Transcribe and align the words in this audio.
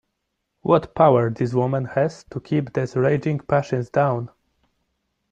What 0.61 0.95
power 0.95 1.29
this 1.29 1.53
woman 1.53 1.85
has 1.85 2.23
to 2.31 2.39
keep 2.39 2.73
these 2.73 2.95
raging 2.95 3.37
passions 3.41 3.91
down! 3.91 4.31